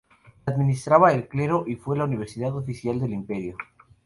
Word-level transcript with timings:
La 0.47 0.53
administraba 0.53 1.11
el 1.13 1.27
clero, 1.27 1.63
y 1.67 1.75
fue 1.75 1.95
la 1.95 2.05
universidad 2.05 2.57
oficial 2.57 2.99
del 2.99 3.13
imperio. 3.13 3.55